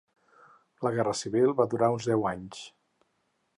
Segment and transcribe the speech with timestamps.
[0.87, 2.65] La guerra civil va durar uns deu anys.